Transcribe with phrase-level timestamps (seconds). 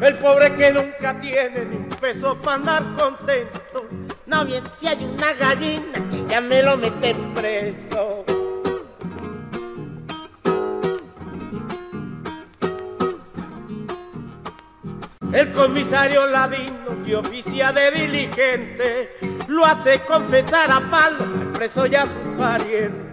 [0.00, 3.88] El pobre que nunca tiene ni un peso para andar contento.
[4.26, 8.24] No bien, si hay una gallina que ya me lo meten preso.
[15.32, 19.16] El comisario ladino que oficia de diligente
[19.48, 23.05] lo hace confesar a palo al preso y a sus parientes.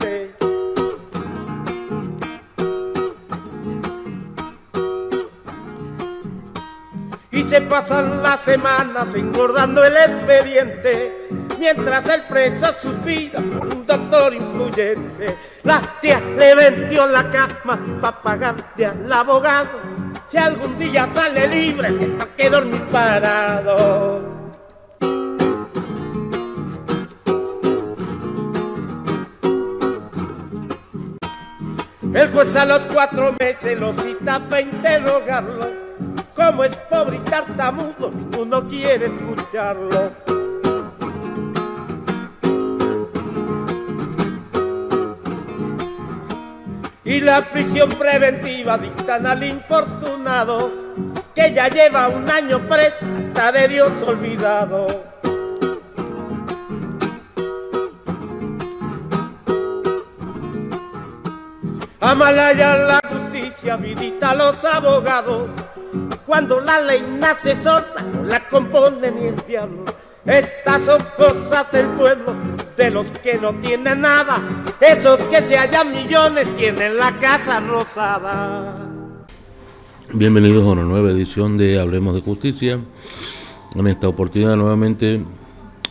[7.54, 11.28] Se pasan las semanas engordando el expediente
[11.60, 15.38] mientras el preso suspira por un doctor influyente.
[15.62, 19.70] La tía le vendió la cama para pagarle al abogado.
[20.32, 24.24] Si algún día sale libre, tendrá que dormir parado.
[32.16, 35.83] El juez a los cuatro meses lo cita para interrogarlo.
[36.46, 40.12] Como es pobre y tartamudo, ninguno quiere escucharlo.
[47.06, 50.70] Y la prisión preventiva dictan al infortunado
[51.34, 54.88] que ya lleva un año preso hasta de Dios olvidado.
[62.02, 65.50] Amalaya la justicia, vidita a los abogados.
[66.26, 69.84] Cuando la ley nace sola, no la compone ni el diablo.
[70.26, 72.34] Estas son cosas del pueblo,
[72.78, 74.42] de los que no tienen nada.
[74.80, 78.74] Esos que se hallan millones tienen la casa rosada.
[80.14, 82.80] Bienvenidos a una nueva edición de Hablemos de Justicia.
[83.76, 85.22] En esta oportunidad nuevamente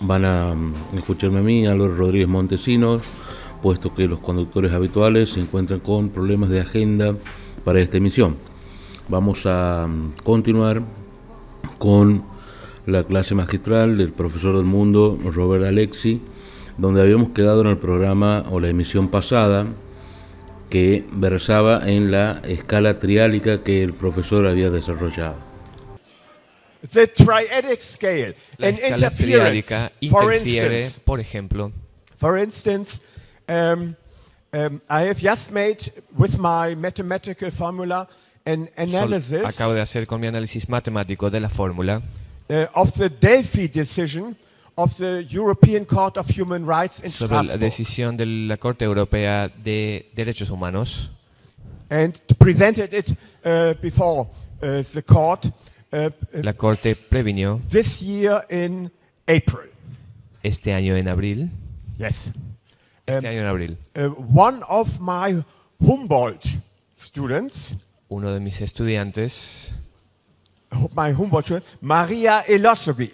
[0.00, 3.02] van a mm, escucharme a mí, a los Rodríguez Montesinos,
[3.60, 7.14] puesto que los conductores habituales se encuentran con problemas de agenda
[7.64, 8.51] para esta emisión.
[9.12, 10.80] Vamos a mm, continuar
[11.76, 12.24] con
[12.86, 16.22] la clase magistral del profesor del mundo Robert Alexi,
[16.78, 19.66] donde habíamos quedado en el programa o la emisión pasada
[20.70, 25.36] que versaba en la escala triálica que el profesor había desarrollado.
[26.90, 28.34] The triadic scale.
[28.56, 29.24] La An escala interference.
[29.24, 31.70] triádica For interfiere, instance, por ejemplo,
[32.16, 33.02] for instance
[33.46, 33.94] um,
[34.54, 38.08] um, I have just made with my mathematical formula
[38.44, 42.02] an sol- analysis acabo de hacer con mi análisis matemático de la fórmula.
[42.48, 44.36] Uh, of the Delphi decision
[44.76, 49.48] of the European Court of Human Rights in sobre la decisión de la Corte Europea
[49.48, 51.10] de Derechos Humanos.
[51.90, 53.10] And presented it
[53.44, 54.28] uh, before
[54.62, 55.46] uh, the court
[55.92, 56.10] uh, uh,
[56.42, 58.90] La Corte previnió this year in
[59.28, 59.68] April.
[60.42, 61.50] este año en abril,
[61.98, 62.32] Yes.
[63.06, 65.44] este año en abril, Uh, one of my
[65.80, 66.46] Humboldt
[66.96, 67.76] students,
[68.12, 69.74] uno de mis estudiantes,
[70.94, 73.10] my Humboldt student, Maria Elosegui.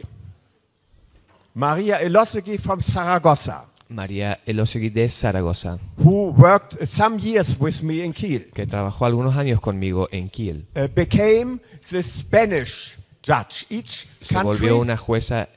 [1.54, 8.12] Maria Elosegui from Saragossa, María Elosegui de Zaragoza, who worked some years with me in
[8.12, 10.66] Kiel, que trabajó algunos años conmigo en Kiel.
[10.76, 11.60] uh, became
[11.90, 13.66] the Spanish judge.
[13.70, 15.48] Each Se country volvió una jueza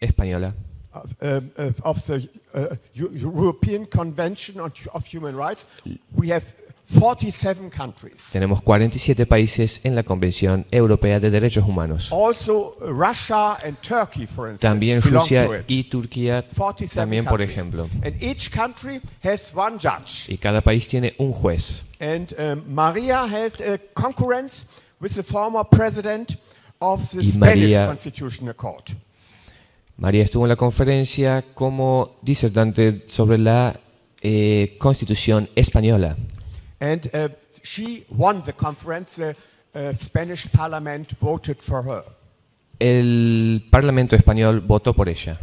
[0.00, 0.54] española
[0.92, 5.66] of, uh, of the uh, Eu- European Convention on, of Human Rights.
[6.14, 6.52] We have
[6.98, 8.30] 47 countries.
[8.32, 12.08] Tenemos 47 países en la Convención Europea de Derechos Humanos.
[12.10, 17.50] Also, Russia and Turkey, for instance, También Rusia y Turquía, 47 también por countries.
[17.58, 17.88] ejemplo.
[18.02, 20.28] And each country has one judge.
[20.32, 21.84] Y cada país tiene un juez.
[22.00, 24.64] And um, Maria held a concurrence
[25.00, 26.36] with the former president
[26.80, 28.92] of the Y Spanish María- Constitutional Court.
[29.98, 33.78] María estuvo en la conferencia como disertante sobre la
[34.22, 36.16] eh, Constitución española.
[36.80, 37.28] And uh,
[37.62, 39.16] she won the conference.
[39.16, 39.36] The
[39.74, 42.04] uh, Spanish parliament voted for her.
[42.80, 45.38] El Parlamento español votó por ella.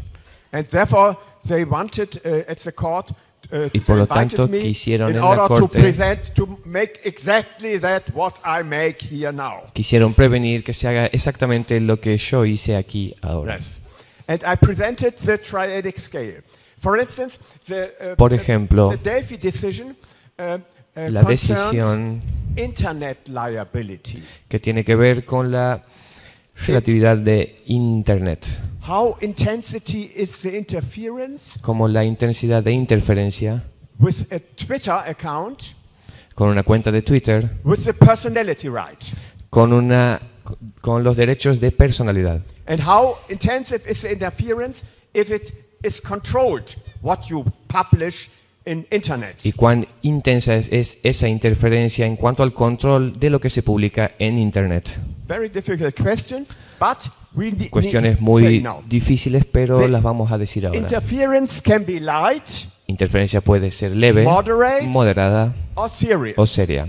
[0.51, 3.11] And therefore, they wanted uh, at the court
[3.51, 7.01] uh, Y por lo tanto, quisieron in en la order to corte- present, to make
[7.03, 9.63] exactly that what I make here now.
[9.73, 13.55] Quisieron prevenir que se haga exactamente lo que yo hice aquí ahora.
[13.55, 13.81] Yes.
[14.27, 16.41] And I presented the triadic scale.
[16.77, 17.37] For instance,
[17.67, 19.95] the, uh, Por uh, ejemplo, the Delphi decision
[20.39, 20.59] uh, uh,
[20.95, 22.19] La concerns decisión
[22.55, 24.23] internet liability.
[24.47, 25.83] que tiene que ver con la
[26.67, 28.47] relatividad de Internet,
[28.87, 33.63] How intensity is the interference como la intensidad de interferencia
[33.99, 35.73] with a Twitter account
[36.33, 39.03] con una cuenta de Twitter, with the personality right?
[39.49, 40.21] con, una,
[40.81, 42.41] con los derechos de personalidad.
[42.67, 44.83] And how intensive is the interference
[45.13, 45.51] if it
[45.83, 48.29] is controlled what you publish
[48.65, 49.37] internet?
[49.43, 53.61] y cuán intensa es, es esa interferencia en cuanto al control de lo que se
[53.63, 54.97] publica en Internet.
[55.27, 58.81] very difficult questions, but we ne- Cuestiones muy now.
[58.87, 60.77] difíciles, pero The las vamos a decir ahora.
[60.79, 62.43] Interference can be light
[62.87, 64.87] Interferencia puede ser leve, Moderate.
[64.87, 66.37] moderada or serious.
[66.37, 66.87] o seria.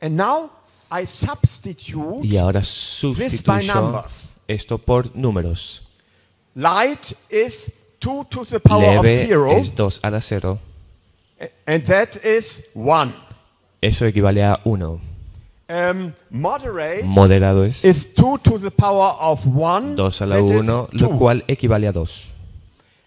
[0.00, 0.50] And now
[0.90, 4.34] I substitute Y ahora sustituyo numbers.
[4.46, 5.82] esto por números.
[6.54, 10.58] light is 2 to the power of Leve 0, es 2 a la 0.
[11.66, 13.14] And that is 1.
[13.80, 15.00] Eso equivale a uno.
[15.68, 20.44] Um, moderate Moderado es is 2 to the power of 1, 2 a la that
[20.44, 21.08] is 1, lo 2.
[21.18, 22.04] cual equivale a 2.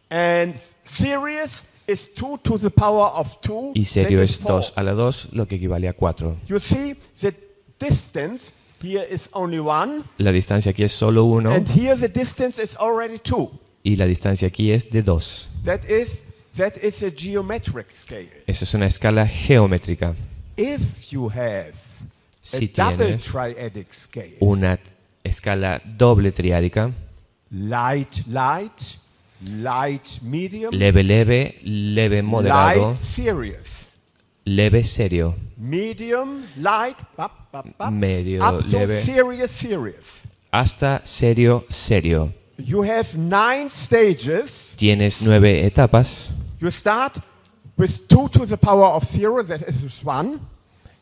[0.10, 4.62] And serious is 2 to the power of 2, Y serio that es is 4.
[4.62, 6.38] 2 a la 2, lo que equivale a 4.
[6.48, 7.34] You see, the
[7.80, 8.52] distance
[8.82, 12.76] here is only 1, La distancia aquí es solo 1 and here the distance is
[12.78, 13.52] already 2.
[13.84, 15.50] y la distancia aquí es de 2.
[15.66, 16.26] That is,
[16.58, 18.30] that is a geometric scale.
[18.48, 20.16] Eso es una escala geométrica.
[20.58, 21.74] If you have a
[22.42, 24.80] Si double tienes triadic scale, una
[25.24, 26.92] escala doble triádica,
[27.52, 28.98] light, light,
[29.42, 33.92] light, medium, leve, leve, leve, moderado, light, serious,
[34.46, 39.00] leve, serio, medium, light, up, up, up, Medio, up to leve.
[39.00, 40.28] serious, serious.
[40.52, 42.32] hasta serio, serio.
[42.58, 44.74] You have nine stages.
[44.78, 46.32] Tienes nueve etapas
[46.66, 47.20] You start
[47.78, 50.40] with 2 to the power of 0, that is 1,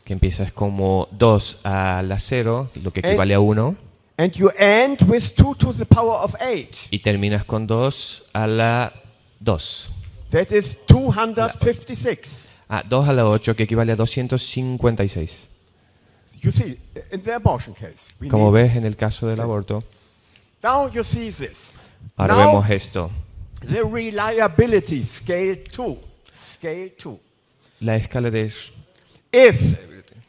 [0.03, 3.77] que empiezas como 2 a la 0, lo que equivale a 1,
[4.17, 8.45] and you end with 2 to the power of 8, y terminas con 2 a
[8.45, 8.91] la
[9.39, 9.89] 2.
[10.31, 12.49] that is 256.
[12.67, 15.47] Ah, 2 a la 8, que equivale a 256.
[16.41, 16.77] You see,
[17.09, 18.11] in the abortion case.
[18.19, 19.81] we Como ves en el caso del aborto,
[20.61, 21.73] Now you see this.
[22.17, 23.09] ahora Now, vemos esto.
[23.67, 25.97] The reliability scale 2.
[26.33, 27.19] Scale 2.
[27.81, 28.51] La escala de
[29.31, 29.77] If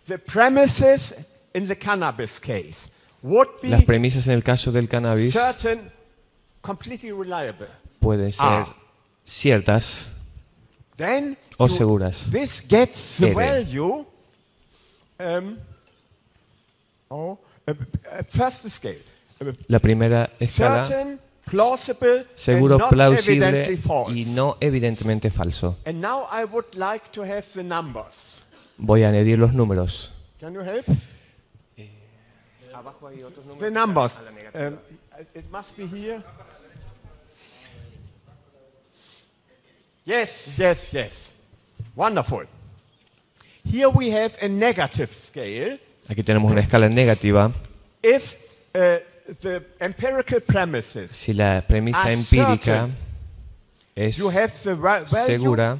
[0.07, 1.15] the premises
[1.55, 2.91] in the cannabis case
[3.23, 5.91] would be las premisas en el caso del cannabis certain,
[6.61, 7.69] completely reliable,
[8.01, 8.75] pueden ser Ah.
[9.27, 10.11] ciertas
[10.97, 12.31] then o you- seguras.
[12.31, 14.05] this gets the value.
[15.19, 15.59] Um,
[17.11, 19.01] oh, uh, uh, first scale.
[19.41, 21.21] Uh, La primera escala, certain,
[22.37, 25.79] seguro, plausible y no evidentemente falso.
[25.85, 28.45] And now I would like to have the numbers.
[28.79, 30.11] Voy a añadir los números.
[30.41, 30.87] Can you help?
[33.61, 34.21] The numbers.
[34.55, 34.79] Um,
[35.35, 36.23] it must be here.
[40.05, 41.35] Yes, yes, yes.
[41.97, 42.45] Wonderful.
[43.65, 45.81] Here we have a negative scale.
[46.09, 47.51] Aquí tenemos una escala negativa.
[48.03, 48.37] If
[48.75, 48.99] uh,
[49.41, 52.97] the empirical premises, Si la premisa Are empírica certain.
[53.97, 55.79] es you have the value segura,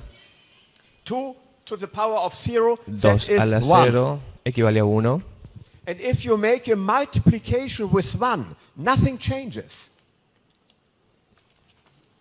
[1.05, 1.35] 2
[1.67, 3.91] to the power of 0, 2 that a la is 1.
[3.91, 5.23] 0 equivale a 1.
[5.87, 9.91] And if you make a multiplication with 1, nothing changes.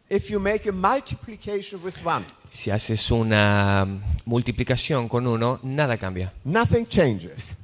[0.10, 3.86] If you make a multiplication with 1, Si haces una
[4.26, 6.32] multiplicación con 1, nada cambia.
[6.46, 7.56] nothing changes.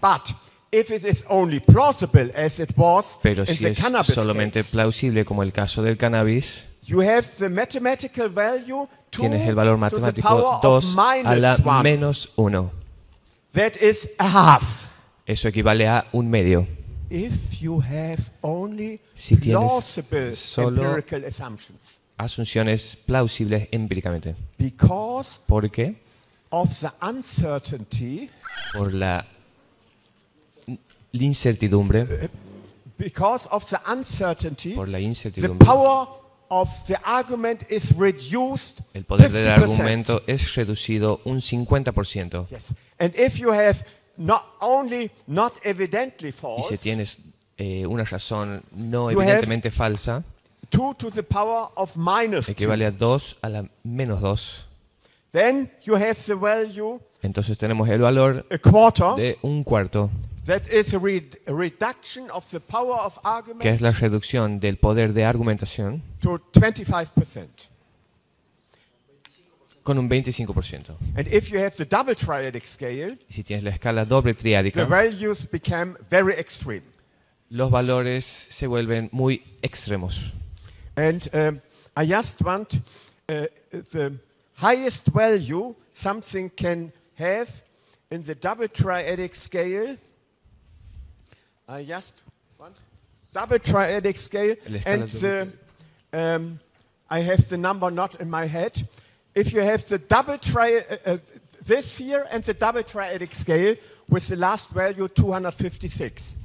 [0.00, 0.32] But
[0.70, 4.60] if it is only plausible as it was Pero in si the es cannabis solamente
[4.60, 9.54] case, plausible como el caso del cannabis, you have the mathematical value 2 tienes el
[9.54, 11.82] valor to the matemático power 2 of a la minus 1.
[11.82, 12.70] menos 1.
[13.54, 14.90] That is a half.
[15.26, 16.66] Eso equivale a un medio.
[17.10, 21.78] If you have only Si tienes plausible solo- empirical assumptions.
[22.18, 24.34] Asunciones plausibles empíricamente.
[24.58, 25.96] Because ¿Por qué?
[26.50, 28.28] of the uncertainty,
[28.78, 29.24] Por la
[31.18, 32.30] la incertidumbre,
[32.98, 35.64] because of the uncertainty, por la the incertidumbre.
[35.66, 36.08] power
[36.50, 39.62] of the argument is reduced El poder del 50%.
[39.62, 42.46] argumento es reducido un 50%.
[42.50, 42.74] Yes.
[42.98, 43.84] And if you have
[44.16, 47.18] not only not evidently Y false, si tienes
[47.58, 50.24] eh, una razón no evidentemente falsa,
[50.70, 54.66] 2 to the power of minus 2, equivale a 2 a la menos 2,
[55.32, 59.14] then you have the value entonces tenemos el valor a quarter.
[59.16, 60.08] de un cuarto,
[60.48, 63.20] That is a, re- reduction of the power of
[63.60, 67.68] que es la argument reducción del poder de argumentación to 25%.
[69.82, 70.96] con un 25%.
[71.16, 75.44] And if you have the double triadic scale, si tienes la escala doble the values
[75.44, 76.82] become very extreme.
[77.50, 80.32] los valores se vuelven muy extremos.
[80.96, 81.60] And um,
[81.94, 82.74] I just want
[83.28, 84.18] uh, the
[84.54, 87.62] highest value something can have
[88.10, 89.98] in the double triadic scale.
[91.68, 92.14] I just
[92.58, 92.74] want
[93.34, 94.56] double triadic scale,
[94.86, 95.48] and the,
[96.14, 96.60] um,
[97.10, 98.88] I have the number not in my head.
[99.34, 101.18] If you have the double tri, uh, uh,
[101.66, 103.76] this here and the double triadic scale
[104.08, 106.36] with the last value 256.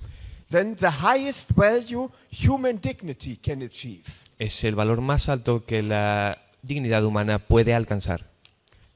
[0.50, 4.28] Then the highest value human dignity can achieve.
[4.38, 8.22] Es el valor más alto que la dignidad humana puede alcanzar.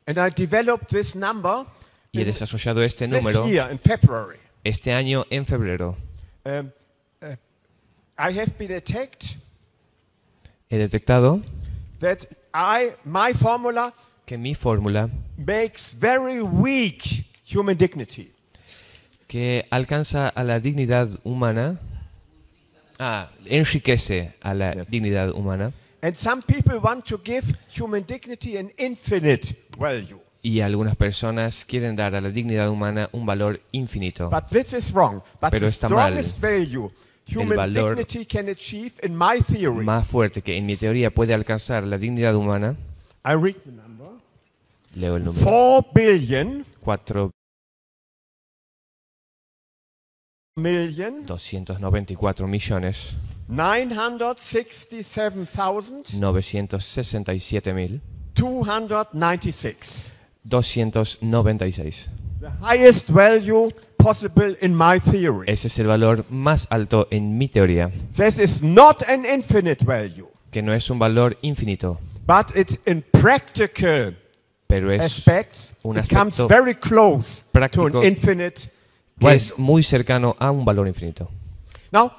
[0.06, 1.66] And I developed this number
[2.12, 4.40] Y he desarrollado este this número year in February.
[4.64, 5.96] este año en febrero.
[6.48, 6.72] Um,
[7.22, 7.36] uh,
[8.18, 9.36] I have been attacked
[10.70, 11.42] He detectado
[12.00, 13.92] that I my formula
[14.26, 18.32] que mi fórmula, makes very weak human dignity.
[19.28, 21.78] que alcanza a la dignidad humana,
[22.98, 24.90] ah, enriquece a la Yes.
[24.90, 30.20] dignidad humana, And some people want to give human dignity an infinite value.
[30.48, 34.30] Y algunas personas quieren dar a la dignidad humana un valor infinito.
[34.30, 35.22] But this is wrong.
[35.42, 36.18] But Pero está mal.
[36.40, 36.90] value
[37.28, 37.98] human valor.
[39.84, 42.78] Más fuerte que en mi teoría puede alcanzar la dignidad humana,
[43.26, 44.08] I read the number.
[44.96, 47.30] leo el número, 4 billion 4
[50.56, 53.16] million 294 millones
[53.50, 56.18] 967,296.
[56.18, 58.02] 967 mil
[58.34, 60.14] 296.
[62.40, 65.46] The highest value possible in my theory.
[65.48, 70.28] Ese es el valor más alto en mi teoría, This is not an infinite value,
[70.52, 74.16] que no es un valor infinito, but it's in practical
[74.68, 75.74] pero es aspects.
[75.84, 78.70] un It comes aspecto very close to práctico an infinite
[79.20, 79.36] que value.
[79.38, 81.30] es muy cercano a un valor infinito.
[81.92, 82.12] Now,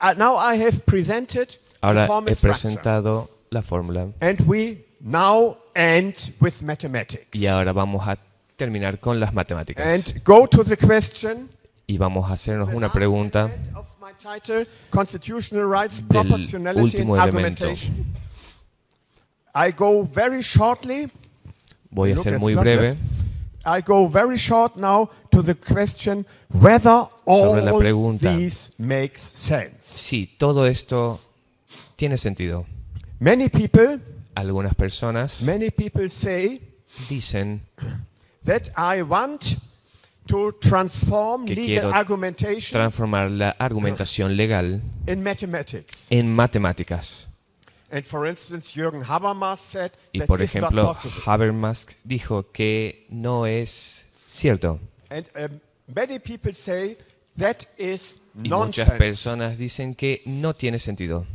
[0.00, 4.84] uh, now I have presented the Ahora formal he structure, presentado la fórmula and we
[5.00, 7.26] now end with mathematics.
[7.32, 8.18] y ahora vamos a
[8.56, 9.86] terminar con las matemáticas.
[9.86, 11.48] And go to the question.
[11.86, 13.50] Y vamos a hacernos una pregunta
[14.18, 17.66] title, Constitutional Rights, Proportionality último and elemento.
[17.66, 18.06] Argumentation.
[19.54, 21.08] I go very shortly.
[21.90, 22.98] Voy a ser muy breve
[23.64, 28.34] I go very short now to the question whether Sobre la all pregunta.
[28.36, 30.28] these makes sense.
[30.38, 31.20] Todo esto
[31.96, 32.66] tiene sentido.
[33.20, 34.00] Many people,
[34.38, 36.60] Algunas personas many people say
[37.08, 37.60] dicen
[38.44, 39.56] that I want
[40.28, 46.06] to transform Que legal quiero argumentation transformar la argumentación legal in mathematics.
[46.10, 47.26] en matemáticas.
[47.90, 50.94] And for instance, Jürgen Habermas said Y that por ejemplo.
[51.24, 54.78] Habermas dijo que no es cierto.
[55.10, 55.60] And um,
[55.92, 56.96] many people say
[57.38, 61.26] that is Y muchas personas dicen que no tiene sentido,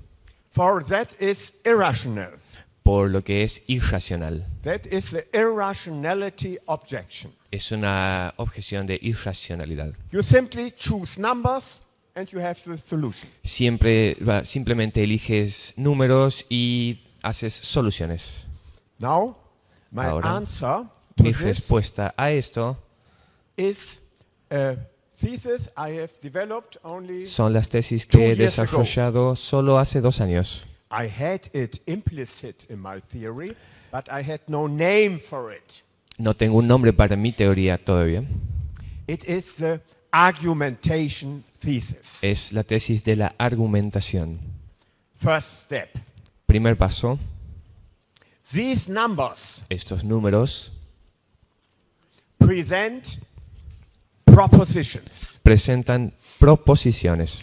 [0.51, 2.39] For that is irrational.
[2.83, 4.45] Por lo que es irracional.
[4.63, 7.31] That is the irrationality objection.
[7.51, 9.93] Es una objeción de irracionalidad.
[10.11, 11.81] You simply choose numbers
[12.15, 13.29] and you have the solution.
[13.43, 18.45] Siempre, simplemente eliges números y haces soluciones.
[18.99, 19.33] Now,
[19.91, 20.83] my Ahora, answer
[21.15, 22.77] to Mi respuesta a esto
[23.55, 24.01] is
[24.49, 24.75] a
[25.15, 27.27] thesis I have developed only.
[27.27, 28.43] son las tesis que he ago.
[28.43, 30.65] desarrollado solo hace dos años.
[30.95, 33.55] I had it implicit in my theory,
[33.91, 35.81] but I had no name for it.
[36.19, 38.23] No tengo un nombre para mi teoría todavía.
[39.07, 39.81] It is the
[40.11, 42.19] argumentation thesis.
[42.21, 44.39] Es la tesis de la argumentación.
[45.15, 45.89] First step.
[46.45, 47.17] Primer paso,
[48.53, 50.71] These numbers estos números
[52.37, 53.17] present
[54.25, 55.39] propositions.
[55.41, 57.41] presentan proposiciones.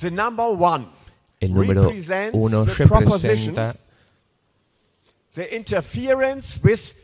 [0.00, 0.86] The number one
[1.42, 1.90] El número
[2.34, 3.76] uno representa
[5.34, 6.94] the interference with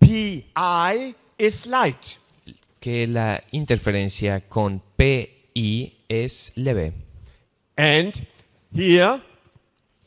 [0.00, 2.18] pi is light.
[2.80, 6.94] que la interferencia con PI es leve.
[7.76, 8.14] And
[8.72, 9.20] here,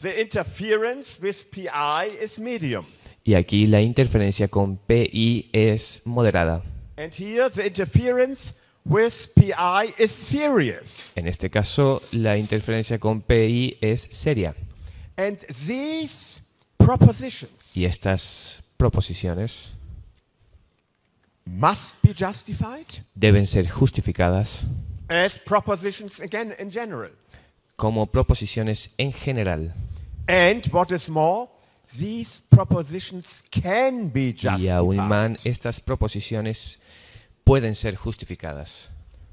[0.01, 2.87] the interference with pi is medium.
[3.23, 6.63] Y aquí la interferencia con PI es moderada.
[6.97, 8.55] And here, the interference
[8.89, 11.13] with pi is serious.
[11.15, 14.55] En este caso, la interferencia con PI es seria.
[15.17, 16.41] And these
[16.77, 19.73] propositions Y estas proposiciones
[21.45, 24.63] must be justified deben ser justificadas
[25.09, 27.11] as propositions again in general.
[27.75, 29.71] como proposiciones en general.
[30.27, 31.49] And what is more,
[31.97, 35.51] these propositions can be Y aún más, justified.
[35.51, 36.79] estas proposiciones
[37.49, 38.91] pueden ser justificadas.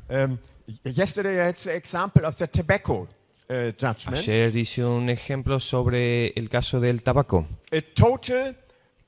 [0.08, 0.38] Um,
[0.84, 3.06] yesterday I had the example of the tobacco
[3.50, 4.26] uh, judgment.
[4.26, 7.46] Ayer hice un ejemplo sobre el caso del tabaco.
[7.70, 8.56] A total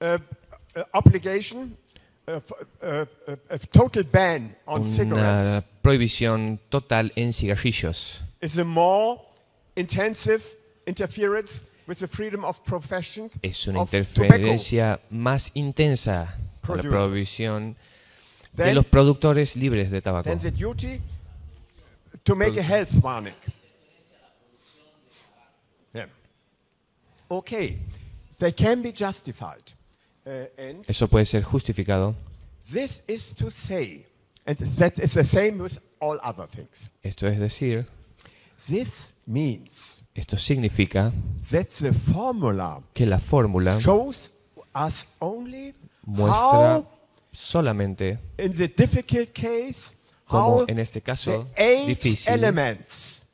[0.00, 0.18] uh,
[0.76, 1.74] uh, obligation,
[2.26, 2.40] uh,
[3.48, 9.22] a total ban on Una cigarettes prohibición total en cigarrillos is a more
[9.74, 10.44] intensive
[10.86, 17.76] interference with the freedom of profession es una interferencia más intensa a la prohibición
[18.55, 20.28] de los productores libres de tabaco.
[20.28, 21.00] Then the duty
[22.25, 23.35] to make a health warning.
[25.95, 26.07] Yeah.
[27.31, 27.78] Okay,
[28.38, 29.73] they can be justified.
[30.26, 32.14] Uh, and Eso puede ser justificado.
[32.71, 34.05] this is to say,
[34.47, 36.90] and that is the same with all other things.
[37.02, 37.87] Esto es decir,
[38.69, 41.12] This means esto significa
[41.50, 44.33] that the formula que la fórmula shows
[44.75, 45.73] us only
[46.05, 46.87] muestra how,
[47.32, 49.94] solamente in the difficult case,
[50.26, 53.26] Como en este caso the eight difícil, elements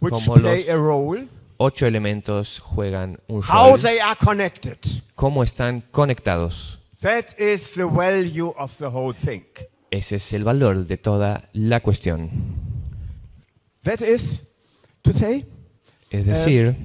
[0.00, 4.78] which como play los a role, ocho elementos juegan un how rol, they are connected.
[5.14, 6.78] cómo están conectados.
[7.00, 9.44] That is the value of the whole thing.
[9.90, 12.30] Ese es el valor de toda la cuestión.
[13.82, 14.48] That is
[15.02, 15.44] to say,
[16.10, 16.76] Es decir,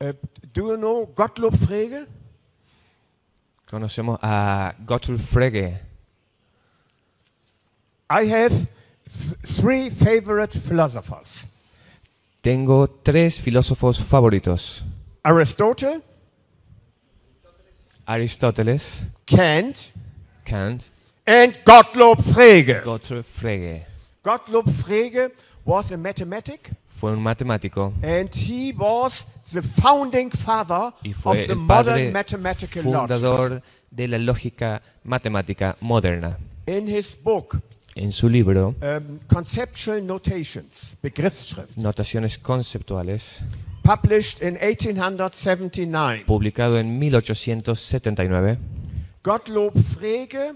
[0.00, 0.12] uh,
[0.52, 2.06] do you know Gottlob Frege?
[3.76, 5.80] Conocemos a Gottfried Frege.
[8.10, 8.50] I have
[9.06, 11.48] th- three favorite philosophers
[12.42, 14.84] Tengo tres filósofos favoritos.
[15.24, 16.02] Aristotle,
[18.04, 19.92] Aristóteles, Kant,
[20.44, 20.82] Kant,
[21.24, 22.82] and Gottlob Frege.
[22.84, 23.86] Gottfried Frege.
[24.22, 25.30] Gottlob Frege
[25.64, 26.72] was a mathematic
[27.02, 31.84] Fue un matemático and he was the founding father y fue of the el modern
[31.84, 33.16] padre mathematical logic.
[33.16, 36.38] fundador de la lógica matemática moderna.
[36.66, 37.60] In his book,
[37.96, 43.40] En su libro, um, Conceptual Notations, Begriffsschrift, Notaciones Conceptuales,
[43.82, 48.58] published in 1879, publicado en 1879,
[49.24, 50.54] Gottlob Frege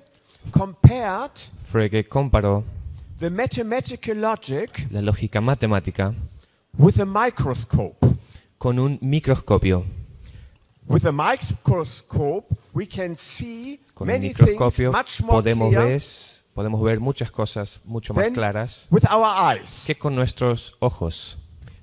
[0.52, 1.32] compared
[1.64, 2.62] Frege comparó
[3.18, 6.14] the mathematical logic la lógica matemática
[6.78, 8.06] with a microscope.
[8.58, 9.84] con un microscopio.
[10.88, 15.88] With a microscope, we can see Con un many things microscopio much more podemos clear
[15.88, 16.02] ver,
[16.54, 19.84] podemos ver muchas cosas mucho más than claras with our eyes.
[19.86, 21.36] que con nuestros ojos.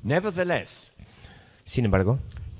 [0.03, 0.91] Nevertheless,
[1.65, 2.19] Sin embargo,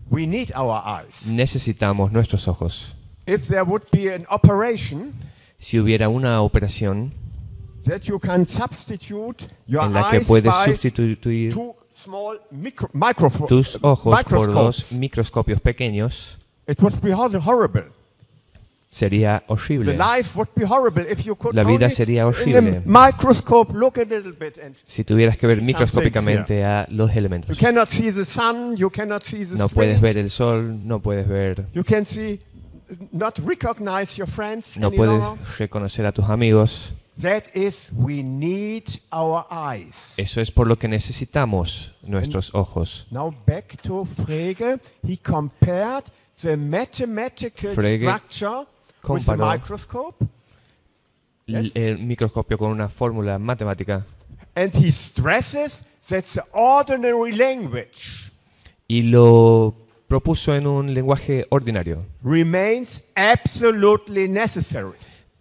[0.09, 1.25] we need our eyes.
[1.27, 2.93] necesitamos nuestros ojos.
[3.25, 5.13] If there would be an operation
[5.59, 7.13] Si hubiera una operación
[7.85, 11.75] that you can substitute your en la que eyes puedes by sustituir two
[13.47, 17.85] tus ojos por dos microscopios pequeños, it would be hor- horrible.
[18.89, 19.85] sería horrible.
[21.55, 22.81] La vida sería horrible.
[24.85, 27.57] Si tuvieras que ver microscópicamente a los elementos.
[29.57, 31.65] No puedes ver el sol, no puedes ver,
[34.79, 36.93] no puedes reconocer a tus amigos.
[37.21, 40.15] That is, we need our eyes.
[40.17, 43.05] Eso es por lo que necesitamos nuestros ojos.
[43.11, 44.79] Now back to Frege.
[45.07, 46.05] He compared
[46.41, 48.65] the mathematical Frege structure
[49.07, 50.25] with the microscope,
[51.47, 54.03] l- el microscopio con una fórmula matemática
[54.55, 58.31] and he stresses that the ordinary language
[58.87, 59.75] y lo
[60.07, 62.05] propuso en un lenguaje ordinario.
[62.23, 64.93] remains absolutely necessary.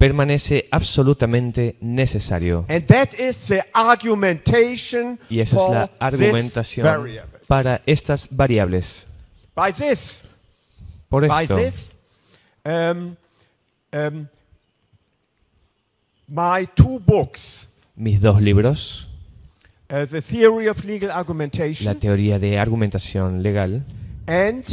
[0.02, 2.64] Permanece absolutamente necesario.
[2.68, 6.84] And that is the argumentation Y esa es la argumentación
[7.46, 9.06] para estas variables.
[9.54, 10.24] By this,
[11.08, 11.94] Por by esto, this,
[12.64, 13.14] um,
[13.92, 14.26] um,
[16.26, 19.06] my two books, mis dos libros,
[19.88, 23.84] uh, The Theory of Legal La Argumentation teoría de argumentación legal
[24.26, 24.64] and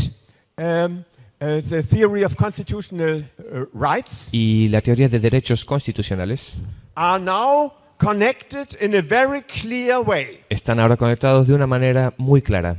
[0.57, 1.03] um,
[1.41, 6.56] uh, The Theory of Constitutional uh, Rights, y la teoría de derechos constitucionales,
[6.95, 10.41] are now connected in a very clear way.
[10.49, 12.78] están ahora conectados de una manera muy clara.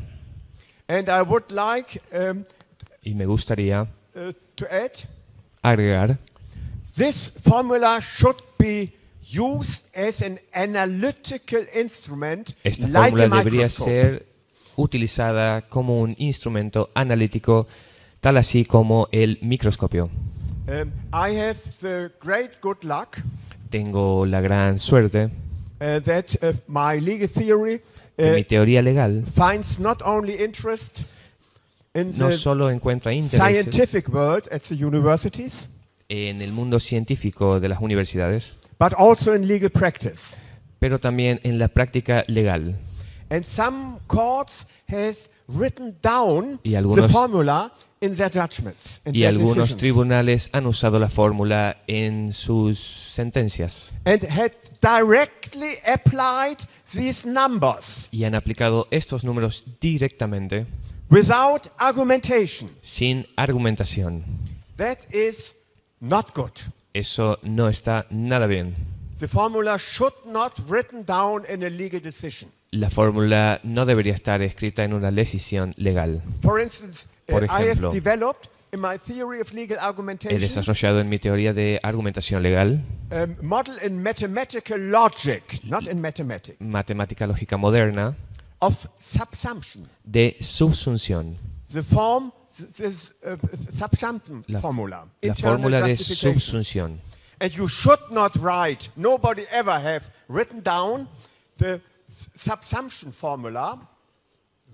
[0.88, 2.44] And I would like um,
[3.02, 3.82] Y me gustaría
[4.14, 4.92] uh, to add
[5.62, 6.18] agregar,
[6.96, 8.92] this formula should be
[9.22, 14.26] used as an analytical instrument esta like fórmula debería ser
[14.76, 17.66] utilizada como un instrumento analítico,
[18.20, 20.10] tal así como el microscopio.
[20.68, 23.16] Um, I have the great good luck
[23.70, 25.30] Tengo la gran suerte
[25.80, 27.80] uh, that uh, my legal theory
[28.16, 31.04] que uh, mi teoría legal finds not only interest
[31.94, 35.68] in no the solo encuentra intereses scientific world at the universities,
[36.08, 40.36] en el mundo científico de las universidades, but also in legal practice.
[40.78, 42.76] pero también en la práctica legal.
[43.30, 49.00] And some courts has written down Y the algunos- formula in their judgments.
[49.04, 49.78] in Y their algunos decisions.
[49.80, 56.58] tribunales han usado la fórmula en sus sentencias and had directly applied
[56.94, 60.66] these numbers y han aplicado estos números directamente,
[61.10, 62.70] without argumentation.
[62.82, 64.24] sin argumentación.
[64.76, 65.56] That is
[66.00, 66.52] not good.
[66.94, 68.74] Eso no está nada bien.
[69.20, 72.50] The formula should not written down in a legal decision.
[72.70, 76.22] La fórmula no debería estar escrita en una decisión legal.
[76.40, 77.90] For instance, Por I have ejemplo.
[77.90, 82.82] developed in my theory of legal He argumentation desarrollado en mi teoría de argumentación legal,
[83.10, 88.16] a model in mathematical logic, not in mathematics, matemática lógica moderna,
[88.60, 89.86] of subsumption.
[90.04, 91.36] de subsunción.
[91.72, 93.36] The form, th- this uh,
[93.70, 97.00] subsumption La, formula, la fórmula de subsunción.
[97.40, 101.08] And you should not write, nobody ever have written down
[101.56, 101.80] the
[102.36, 103.78] subsumption formula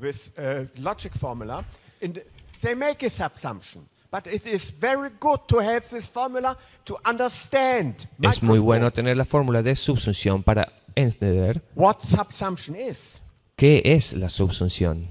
[0.01, 1.65] with uh, logic formula.
[2.01, 2.23] The,
[2.61, 3.83] they make a subsumption.
[4.11, 9.17] But it is very good to have this formula to understand Es muy bueno tener
[9.17, 13.21] la fórmula de subsunción para entender what subsumption is.
[13.57, 15.07] qué es la subsunción.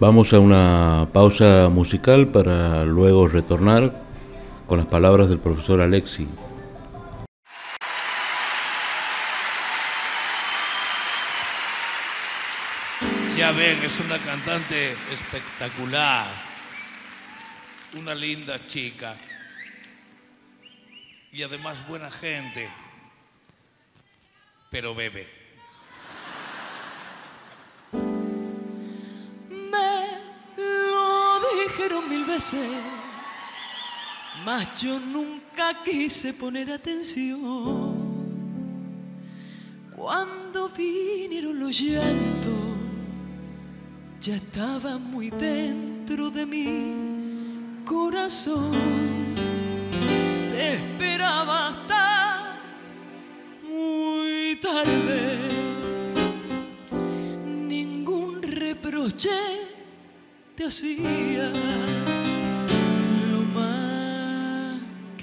[0.00, 4.01] Vamos a una pausa musical para luego retornar
[4.72, 6.26] con las palabras del profesor Alexi.
[13.36, 16.26] Ya ven, es una cantante espectacular,
[17.98, 19.14] una linda chica
[21.30, 22.66] y además buena gente,
[24.70, 25.28] pero bebe.
[29.50, 30.18] Me
[30.66, 32.70] lo dijeron mil veces,
[34.44, 38.12] mas yo nunca quise poner atención.
[39.94, 42.52] Cuando vinieron los llantos,
[44.20, 48.72] ya estaba muy dentro de mi corazón.
[50.50, 52.56] Te esperaba hasta
[53.62, 55.38] muy tarde
[57.44, 59.30] ningún reproche
[60.56, 61.52] te hacía.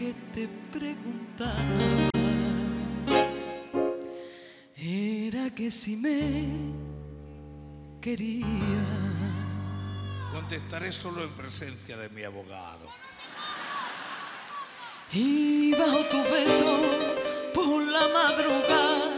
[0.10, 1.78] Que te preguntaba
[4.76, 6.48] era que si me
[8.02, 8.48] quería.
[10.32, 12.88] Contestaré solo en presencia de mi abogado.
[15.14, 16.82] Y bajo tu beso
[17.54, 19.12] por la madrugada,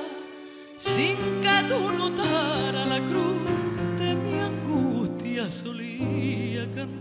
[0.76, 3.40] sin que tú notaras la cruz
[3.98, 7.01] de mi angustia, solía cantar.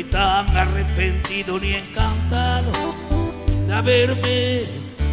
[0.00, 2.72] Ni tan arrepentido ni encantado
[3.66, 4.62] de haberme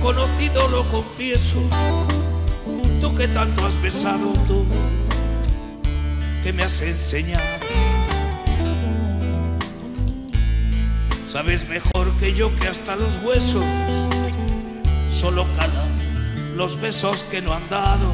[0.02, 1.60] conocido, lo confieso.
[3.02, 4.66] Tú que tanto has besado, tú
[6.42, 7.44] que me has enseñado.
[11.28, 13.66] Sabes mejor que yo que hasta los huesos
[15.10, 15.92] solo calan
[16.56, 18.14] los besos que no han dado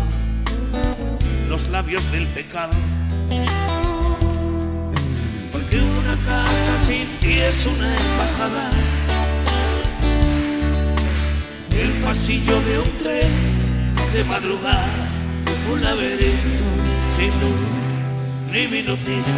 [1.49, 2.73] los labios del pecado.
[6.23, 8.69] Casa sin ti es una embajada.
[11.71, 13.31] El pasillo de un tren
[14.13, 15.09] de madrugada,
[15.71, 16.63] un laberinto
[17.15, 17.83] sin luz
[18.51, 19.31] ni minutito.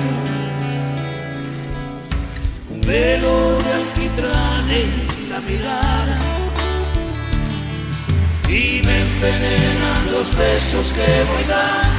[2.72, 6.36] Un velo de alquitrán en la mirada
[8.48, 11.95] y me envenenan los besos que voy dando.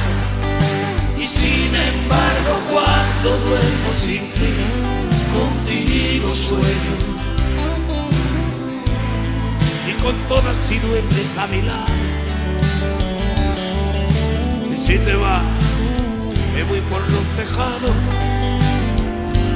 [1.85, 4.53] Embargo, cuando duermo sin ti,
[5.37, 6.95] contigo sueño.
[9.89, 11.95] Y con todas si duermes a mi lado.
[14.73, 15.43] Y si te vas,
[16.53, 17.95] me voy por los tejados,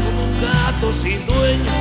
[0.04, 1.74] como un gato sin dueño.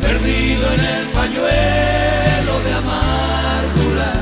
[0.00, 4.12] Perdido en el pañuelo de amargura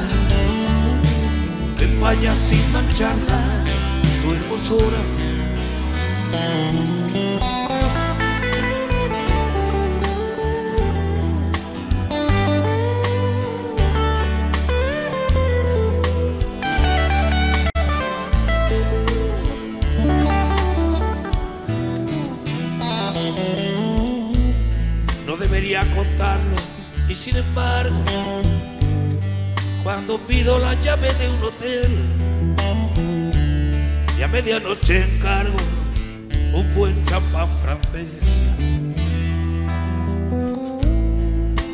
[1.76, 3.59] que empaña sin mancharla
[25.26, 26.56] No debería contarlo
[27.08, 27.96] y sin embargo
[29.82, 32.19] cuando pido la llave de un hotel
[34.20, 35.56] y a medianoche encargo
[36.52, 38.42] un buen champán francés.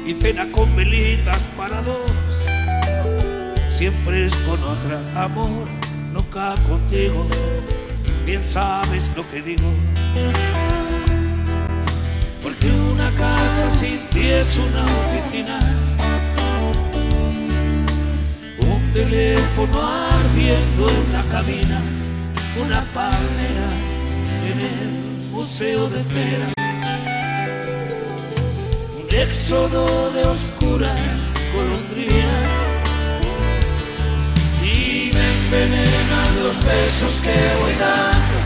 [0.06, 2.46] Y cena con velitas para dos.
[3.68, 5.66] Siempre es con otra amor
[6.12, 7.26] nunca contigo.
[8.24, 9.72] Bien sabes lo que digo.
[12.44, 15.58] Porque una casa sin ti es una oficina.
[18.60, 21.82] Un teléfono ardiendo en la cabina,
[22.60, 23.68] una palmera
[24.50, 26.48] en el museo de cera,
[28.98, 30.98] un éxodo de oscuras
[31.54, 32.88] golondrinas.
[34.62, 38.38] Y me envenenan los besos que voy dando.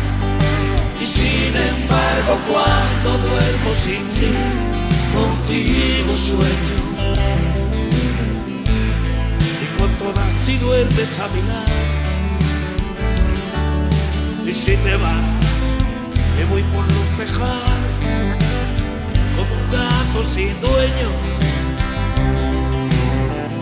[1.00, 4.34] Y sin embargo cuando duermo sin ti,
[5.14, 6.80] contigo sueño.
[9.78, 11.89] Con todas si duermes a mi lado.
[14.50, 15.14] Y si te vas,
[16.36, 17.86] me voy por los tejados,
[19.36, 21.08] como un gato sin dueño,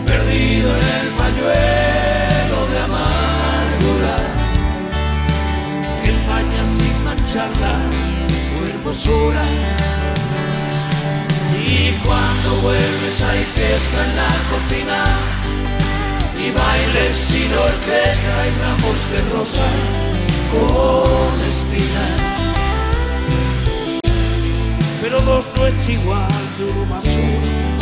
[0.03, 4.17] perdido en el pañuelo de amargura,
[6.01, 7.75] que empaña sin mancharla
[8.57, 9.43] tu hermosura.
[11.67, 15.01] Y cuando vuelves hay fiesta en la cocina
[16.43, 20.08] y bailes sin orquesta y ramos de rosas
[20.51, 22.13] con espinas.
[25.01, 27.79] Pero dos no es igual que uno más uno.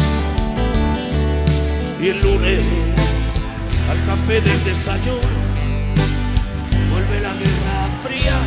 [1.99, 2.63] Y el lunes
[3.89, 5.38] al café del desayuno
[6.91, 8.38] vuelve la guerra fría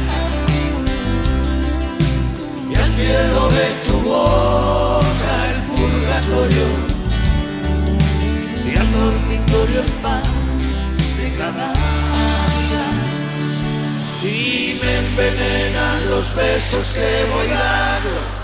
[2.70, 6.66] y al cielo de tu boca el purgatorio
[8.66, 10.29] y al dormitorio en paz
[14.22, 18.39] Y me envenenan los besos que voy dando.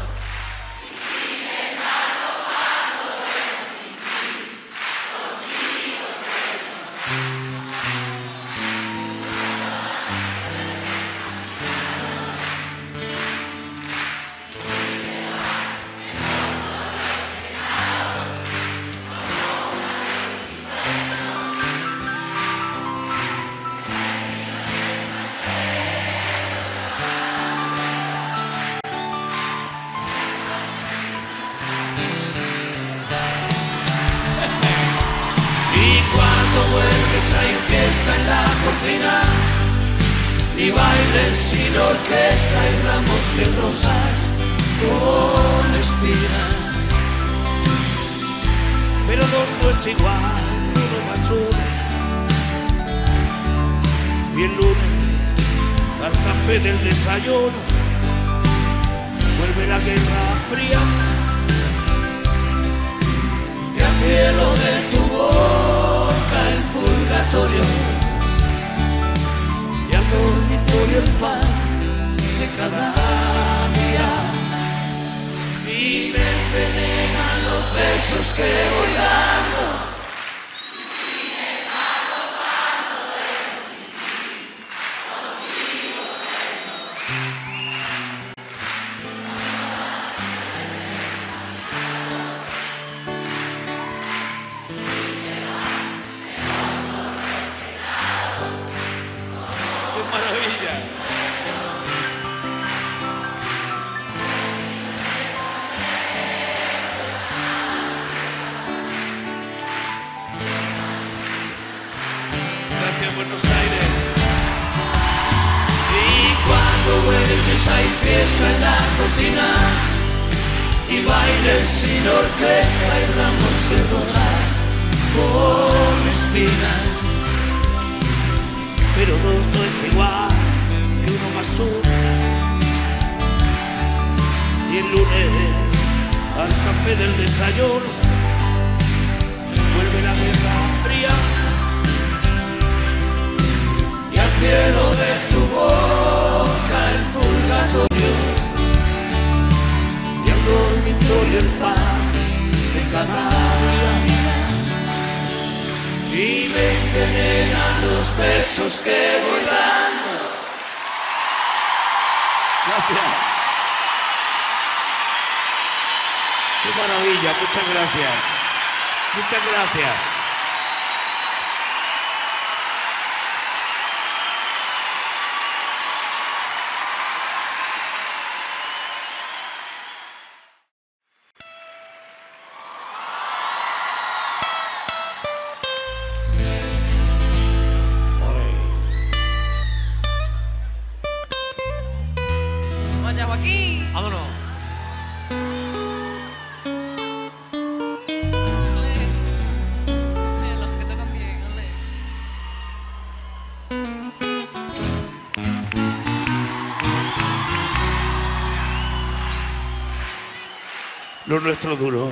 [211.37, 212.11] Lo nuestro duro.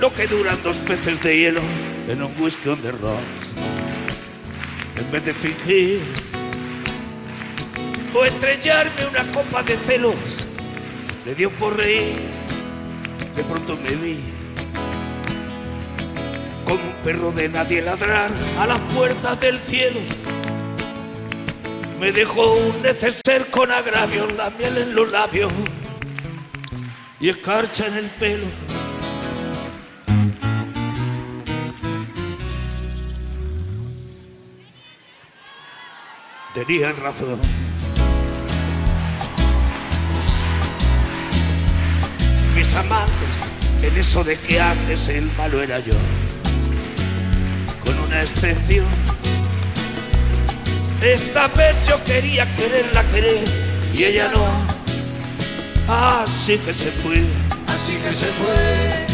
[0.00, 1.60] Lo que duran dos peces de hielo
[2.08, 3.54] en un whisky on the rocks.
[4.96, 6.00] En vez de fingir
[8.12, 10.46] o estrellarme una copa de celos,
[11.24, 12.16] le dio por reír.
[13.36, 14.20] De pronto me vi
[16.64, 20.00] como un perro de nadie ladrar a las puertas del cielo.
[22.00, 25.52] Me dejó un neceser con agravio, la miel en los labios
[27.20, 28.46] y escarcha en el pelo.
[36.54, 37.38] Tenían razón.
[42.56, 45.92] Mis amantes, en eso de que antes el malo era yo,
[47.84, 48.86] con una excepción.
[51.02, 53.44] Esta vez yo quería quererla querer
[53.94, 54.44] y ella no.
[55.88, 57.24] Así que se fue,
[57.68, 59.06] Así que se fue.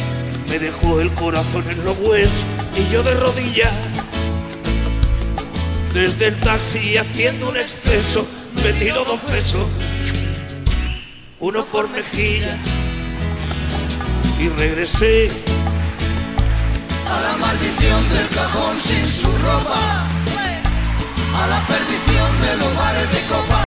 [0.51, 2.45] me dejó el corazón en los huesos
[2.77, 3.73] y yo de rodillas.
[5.95, 8.27] Desde el taxi haciendo un exceso,
[8.65, 9.67] me tiró dos pesos,
[11.39, 12.57] uno por mejilla
[14.41, 15.31] y regresé.
[17.09, 20.16] A la maldición del cajón sin su ropa.
[21.43, 23.65] A la perdición de los bares de copa.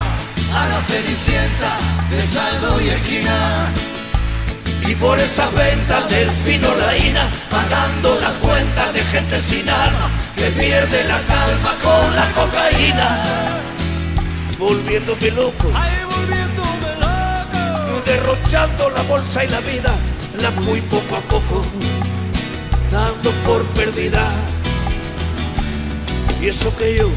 [0.52, 1.78] A la cenicienta
[2.10, 3.72] de saldo y esquina.
[4.86, 10.46] Y por esas ventas del fino laína, pagando la cuenta de gente sin alma, que
[10.50, 13.22] pierde la calma con la cocaína.
[14.58, 18.02] Volviéndome loco, Ay, volviéndome loco.
[18.04, 19.94] derrochando la bolsa y la vida,
[20.42, 21.64] la fui poco a poco,
[22.90, 24.28] dando por perdida.
[26.42, 27.10] Y eso que yo,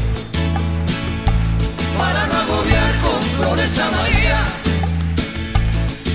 [1.98, 4.38] Para no agobiar con flores a María.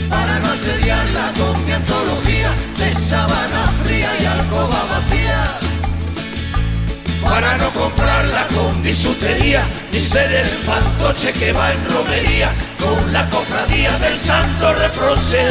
[0.10, 5.60] Para no asediarla con mi antología de sábana fría y alcoba vacía.
[7.24, 9.64] para no comprarla con bisutería,
[9.94, 12.52] ni ser el fantoche que va en romería
[12.84, 15.48] con la cofradía del santo reproche.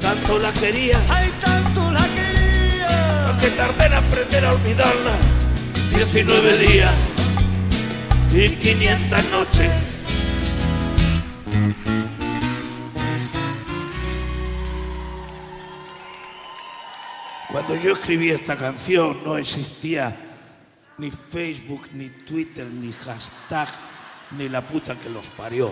[0.00, 3.36] Tanto la quería, Ay, tanto la quería.
[3.40, 5.14] que tardé en aprender a olvidarla.
[5.94, 6.90] 19 días
[8.34, 9.70] y 500 noches.
[17.50, 20.16] Cuando yo escribí esta canción no existía
[20.96, 23.68] ni Facebook, ni Twitter, ni hashtag,
[24.38, 25.70] ni la puta que los parió.